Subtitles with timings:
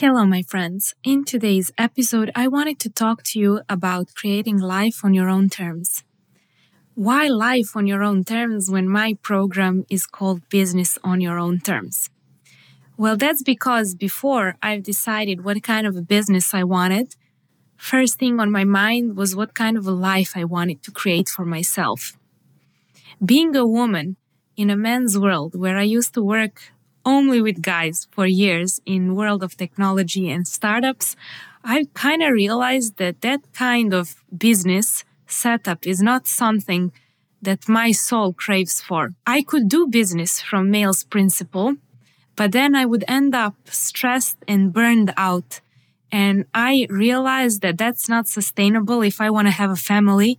[0.00, 0.94] Hello, my friends.
[1.04, 5.50] In today's episode, I wanted to talk to you about creating life on your own
[5.50, 6.02] terms.
[6.94, 11.60] Why life on your own terms when my program is called Business on Your Own
[11.60, 12.08] Terms?
[12.96, 17.14] Well, that's because before I've decided what kind of a business I wanted,
[17.76, 21.28] first thing on my mind was what kind of a life I wanted to create
[21.28, 22.16] for myself.
[23.22, 24.16] Being a woman
[24.56, 26.72] in a man's world where I used to work
[27.04, 31.16] only with guys for years in world of technology and startups,
[31.64, 36.92] I kind of realized that that kind of business setup is not something
[37.40, 39.14] that my soul craves for.
[39.26, 41.74] I could do business from male's principle,
[42.36, 45.60] but then I would end up stressed and burned out.
[46.10, 50.38] And I realized that that's not sustainable if I want to have a family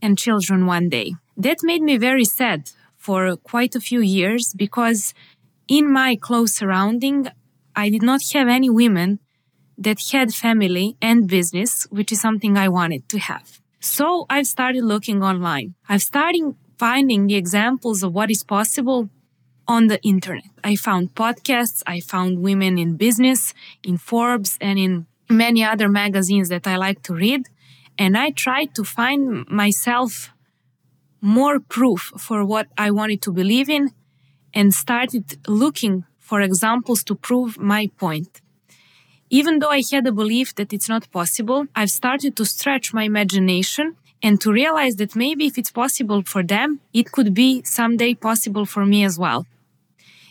[0.00, 1.14] and children one day.
[1.36, 5.14] That made me very sad for quite a few years because
[5.68, 7.28] in my close surrounding,
[7.74, 9.20] I did not have any women
[9.78, 13.60] that had family and business, which is something I wanted to have.
[13.80, 15.74] So I've started looking online.
[15.88, 19.08] I've started finding the examples of what is possible
[19.66, 20.50] on the internet.
[20.62, 26.48] I found podcasts, I found women in business, in Forbes, and in many other magazines
[26.48, 27.48] that I like to read.
[27.98, 30.32] And I tried to find myself
[31.20, 33.92] more proof for what I wanted to believe in
[34.54, 38.40] and started looking for examples to prove my point.
[39.30, 43.04] Even though I had a belief that it's not possible, I've started to stretch my
[43.04, 48.14] imagination and to realize that maybe if it's possible for them, it could be someday
[48.14, 49.46] possible for me as well.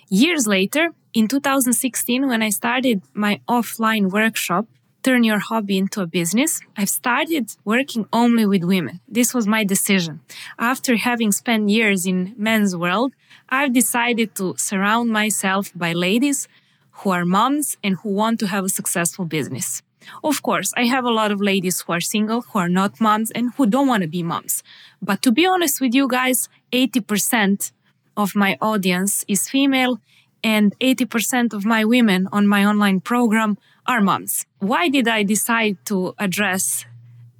[0.09, 4.65] Years later, in 2016, when I started my offline workshop,
[5.03, 8.99] turn your hobby into a business, I've started working only with women.
[9.07, 10.21] This was my decision.
[10.59, 13.13] After having spent years in men's world,
[13.49, 16.47] I've decided to surround myself by ladies
[16.91, 19.81] who are moms and who want to have a successful business.
[20.23, 23.31] Of course, I have a lot of ladies who are single, who are not moms,
[23.31, 24.63] and who don't want to be moms.
[25.01, 27.71] But to be honest with you guys, 80%
[28.17, 29.99] of my audience is female
[30.43, 34.45] and 80% of my women on my online program are moms.
[34.59, 36.85] Why did I decide to address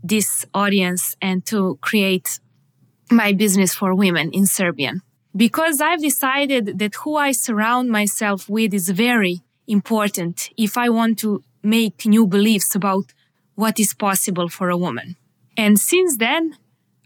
[0.04, 2.40] this audience and to create
[3.10, 5.02] my business for women in Serbian?
[5.36, 11.20] Because I've decided that who I surround myself with is very important if I want
[11.20, 13.14] to make new beliefs about
[13.56, 15.16] what is possible for a woman.
[15.56, 16.58] And since then,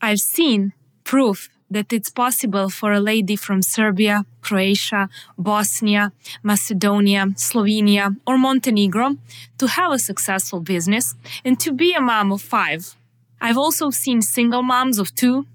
[0.01, 0.73] I've seen
[1.03, 6.11] proof that it's possible for a lady from Serbia, Croatia, Bosnia,
[6.43, 9.17] Macedonia, Slovenia, or Montenegro
[9.57, 12.95] to have a successful business and to be a mom of five.
[13.41, 15.45] I've also seen single moms of two,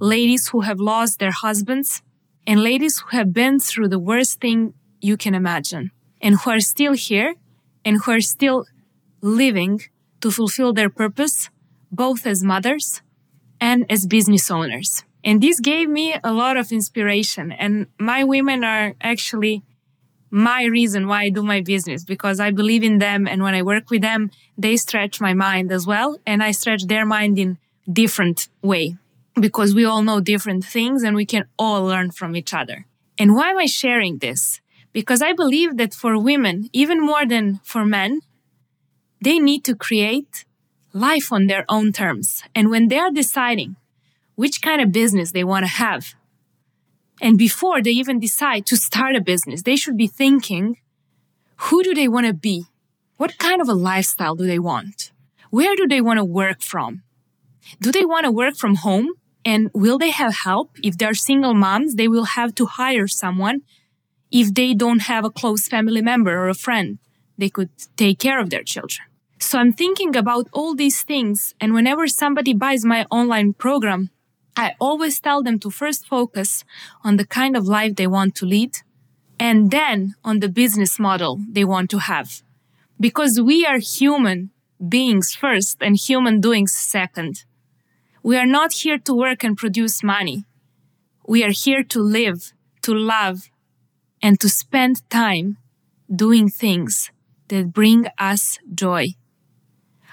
[0.00, 2.02] ladies who have lost their husbands,
[2.46, 6.60] and ladies who have been through the worst thing you can imagine and who are
[6.60, 7.34] still here
[7.84, 8.66] and who are still
[9.20, 9.82] living
[10.20, 11.50] to fulfill their purpose,
[11.92, 13.02] both as mothers
[13.60, 15.04] and as business owners.
[15.24, 17.52] And this gave me a lot of inspiration.
[17.52, 19.62] And my women are actually
[20.30, 23.26] my reason why I do my business because I believe in them.
[23.26, 26.18] And when I work with them, they stretch my mind as well.
[26.26, 27.58] And I stretch their mind in
[27.90, 28.96] different way
[29.34, 32.86] because we all know different things and we can all learn from each other.
[33.18, 34.60] And why am I sharing this?
[34.92, 38.20] Because I believe that for women, even more than for men,
[39.20, 40.44] they need to create
[40.92, 42.42] life on their own terms.
[42.54, 43.76] And when they are deciding
[44.38, 46.14] which kind of business they want to have.
[47.20, 50.76] And before they even decide to start a business, they should be thinking,
[51.64, 52.66] who do they want to be?
[53.16, 55.10] What kind of a lifestyle do they want?
[55.50, 57.02] Where do they want to work from?
[57.80, 59.08] Do they want to work from home?
[59.44, 60.70] And will they have help?
[60.84, 63.62] If they're single moms, they will have to hire someone.
[64.30, 66.98] If they don't have a close family member or a friend,
[67.36, 69.04] they could take care of their children.
[69.40, 71.56] So I'm thinking about all these things.
[71.60, 74.10] And whenever somebody buys my online program,
[74.58, 76.64] I always tell them to first focus
[77.04, 78.78] on the kind of life they want to lead
[79.38, 82.42] and then on the business model they want to have.
[82.98, 84.50] Because we are human
[84.88, 87.44] beings first and human doings second.
[88.24, 90.44] We are not here to work and produce money.
[91.24, 92.52] We are here to live,
[92.82, 93.50] to love,
[94.20, 95.58] and to spend time
[96.12, 97.12] doing things
[97.46, 99.14] that bring us joy.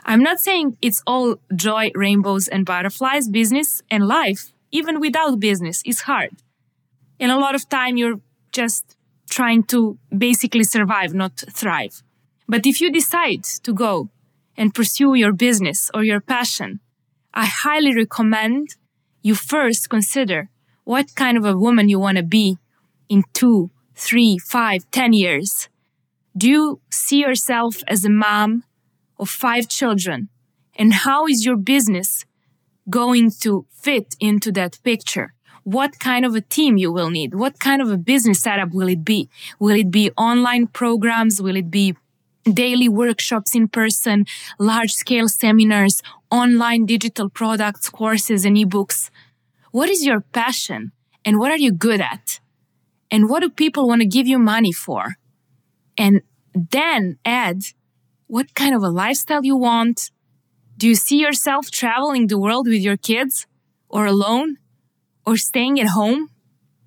[0.06, 3.28] I'm not saying it's all joy, rainbows, and butterflies.
[3.28, 6.31] Business and life, even without business, is hard.
[7.19, 8.19] And a lot of time you're
[8.52, 8.98] just
[9.30, 12.04] trying to basically survive, not thrive.
[12.48, 14.10] But if you decide to go
[14.56, 16.80] and pursue your business or your passion,
[17.34, 18.75] I highly recommend
[19.24, 20.50] you first consider
[20.84, 22.60] what kind of a woman you want to be
[23.10, 25.68] in two, three, five, ten years.
[26.38, 28.63] Do you see yourself as a mom
[29.17, 30.29] of five children?
[30.77, 32.25] And how is your business
[32.89, 35.33] going to fit into that picture?
[35.63, 37.33] What kind of a team you will need?
[37.33, 39.29] What kind of a business setup will it be?
[39.59, 41.41] Will it be online programs?
[41.41, 41.95] Will it be
[42.44, 44.25] daily workshops in person,
[44.59, 49.09] large scale seminars, online digital products, courses and ebooks?
[49.71, 50.91] What is your passion
[51.23, 52.39] and what are you good at?
[53.09, 55.15] And what do people want to give you money for?
[55.97, 56.21] And
[56.53, 57.63] then add
[58.27, 60.12] what kind of a lifestyle you want.
[60.77, 63.48] Do you see yourself traveling the world with your kids
[63.89, 64.57] or alone
[65.25, 66.30] or staying at home?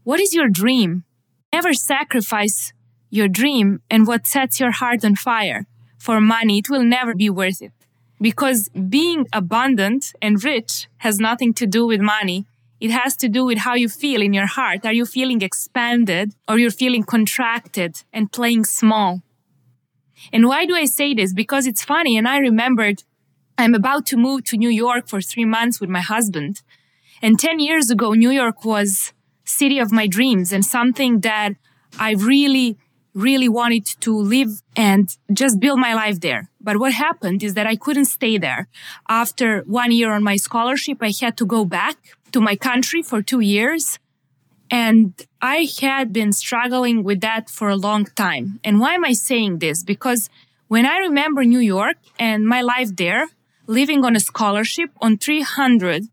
[0.05, 1.05] What is your dream?
[1.53, 2.73] Never sacrifice
[3.11, 5.67] your dream and what sets your heart on fire
[5.99, 6.59] for money.
[6.59, 7.73] It will never be worth it
[8.21, 12.47] because being abundant and rich has nothing to do with money.
[12.81, 14.85] It has to do with how you feel in your heart.
[14.85, 19.23] Are you feeling expanded or you're feeling contracted and playing small?
[20.33, 21.33] And why do I say this?
[21.33, 22.17] Because it's funny.
[22.17, 23.05] And I remembered
[23.57, 26.63] I'm about to move to New York for three months with my husband.
[27.21, 29.13] And 10 years ago, New York was
[29.45, 31.55] city of my dreams and something that
[31.99, 32.77] I really,
[33.15, 36.51] really wanted to live and just build my life there.
[36.61, 38.69] But what happened is that I couldn't stay there.
[39.09, 41.97] After one year on my scholarship, I had to go back
[42.33, 43.99] to my country for two years.
[44.71, 48.61] And I had been struggling with that for a long time.
[48.63, 49.83] And why am I saying this?
[49.83, 50.29] Because
[50.69, 53.29] when I remember New York and my life there,
[53.67, 56.09] living on a scholarship on $300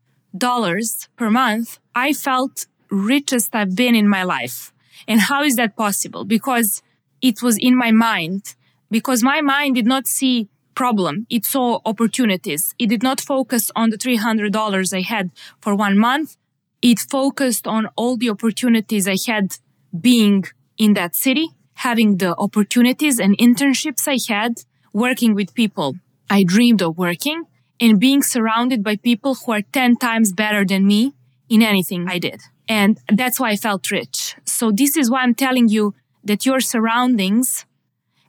[1.15, 4.71] per month, I felt richest I've been in my life.
[5.07, 6.23] And how is that possible?
[6.23, 6.81] Because
[7.21, 8.55] it was in my mind,
[8.89, 11.25] because my mind did not see problem.
[11.29, 12.75] It saw opportunities.
[12.77, 16.37] It did not focus on the $300 I had for one month
[16.81, 19.57] it focused on all the opportunities I had
[19.99, 20.45] being
[20.77, 24.61] in that city, having the opportunities and internships I had,
[24.93, 25.95] working with people
[26.29, 27.43] I dreamed of working,
[27.79, 31.13] and being surrounded by people who are 10 times better than me
[31.49, 32.41] in anything I did.
[32.67, 34.35] And that's why I felt rich.
[34.45, 35.93] So this is why I'm telling you
[36.23, 37.65] that your surroundings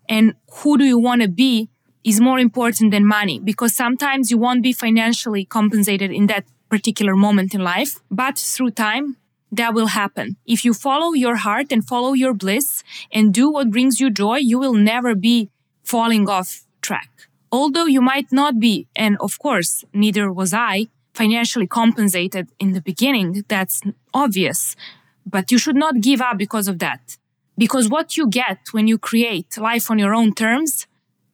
[0.09, 1.71] and who do you want to be
[2.05, 7.15] is more important than money because sometimes you won't be financially compensated in that particular
[7.17, 9.17] moment in life, but through time,
[9.53, 10.37] that will happen.
[10.47, 12.83] If you follow your heart and follow your bliss
[13.13, 15.51] and do what brings you joy, you will never be
[15.83, 17.11] falling off track.
[17.53, 22.81] Although you might not be, and of course, neither was I, financially compensated in the
[22.81, 23.81] beginning, that's
[24.13, 24.77] obvious,
[25.25, 27.17] but you should not give up because of that.
[27.57, 30.87] Because what you get when you create life on your own terms,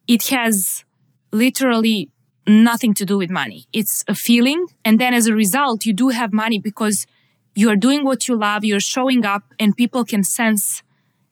[0.07, 0.85] it has
[1.31, 2.09] literally
[2.47, 3.65] nothing to do with money.
[3.73, 4.67] It's a feeling.
[4.83, 7.05] And then as a result, you do have money because
[7.55, 10.83] you are doing what you love, you're showing up, and people can sense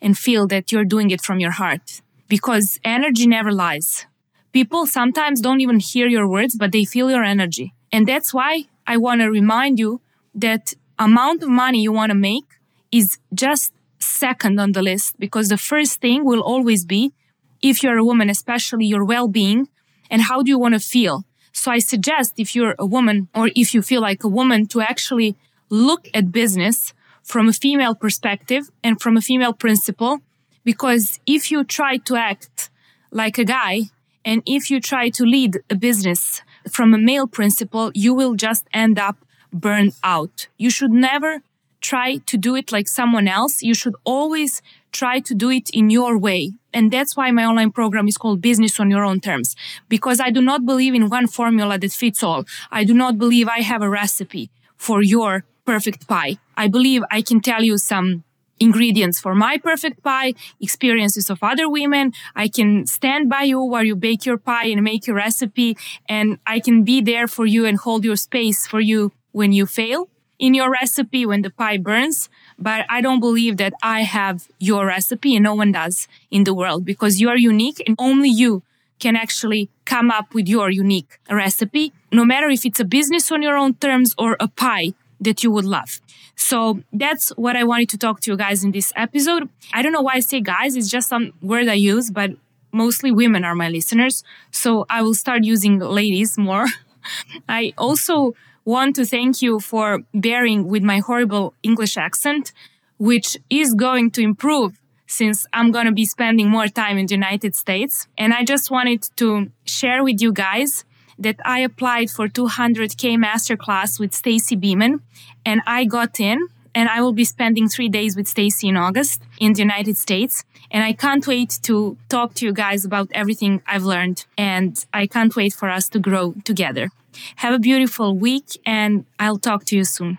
[0.02, 4.06] and feel that you're doing it from your heart because energy never lies.
[4.52, 7.74] People sometimes don't even hear your words, but they feel your energy.
[7.92, 10.02] And that's why I want to remind you
[10.36, 12.46] that amount of money you want to make
[12.92, 17.14] is just second on the list because the first thing will always be
[17.62, 19.70] if you're a woman, especially your well-being,
[20.12, 21.26] and how do you want to feel?
[21.54, 24.82] So I suggest if you're a woman or if you feel like a woman to
[24.82, 25.36] actually
[25.70, 26.94] look at business
[27.24, 30.20] from a female perspective and from a female principle.
[30.64, 32.70] Because if you try to act
[33.10, 33.90] like a guy
[34.24, 38.68] and if you try to lead a business from a male principle, you will just
[38.74, 39.18] end up
[39.52, 40.48] burned out.
[40.58, 41.42] You should never
[41.82, 43.64] try to do it like someone else.
[43.64, 46.54] You should always try to do it in your way.
[46.74, 49.56] And that's why my online program is called business on your own terms,
[49.90, 52.46] because I do not believe in one formula that fits all.
[52.72, 56.38] I do not believe I have a recipe for your perfect pie.
[56.56, 58.24] I believe I can tell you some
[58.60, 62.14] ingredients for my perfect pie, experiences of other women.
[62.36, 65.78] I can stand by you while you bake your pie and make your recipe.
[66.08, 69.66] And I can be there for you and hold your space for you when you
[69.66, 70.10] fail
[70.42, 72.28] in your recipe when the pie burns
[72.58, 76.54] but I don't believe that I have your recipe and no one does in the
[76.54, 78.64] world because you are unique and only you
[79.00, 83.42] can actually come up with your unique recipe, no matter if it's a business on
[83.42, 86.00] your own terms or a pie that you would love.
[86.36, 89.50] So that's what I wanted to talk to you guys in this episode.
[89.74, 92.32] I don't know why I say guys, it's just some word I use, but
[92.72, 94.24] mostly women are my listeners.
[94.52, 96.66] So I will start using ladies more.
[97.50, 98.34] I also
[98.66, 102.52] want to thank you for bearing with my horrible English accent,
[102.98, 107.14] which is going to improve since I'm going to be spending more time in the
[107.14, 108.08] United States.
[108.18, 110.86] And I just wanted to share with you guys
[111.20, 115.02] that I applied for 200k masterclass with Stacey Boehman
[115.46, 119.22] and I got in and I will be spending three days with Stacey in August
[119.40, 120.44] in the United States.
[120.72, 124.26] And I can't wait to talk to you guys about everything I've learned.
[124.38, 126.90] And I can't wait for us to grow together.
[127.38, 130.18] Have a beautiful week, and I'll talk to you soon.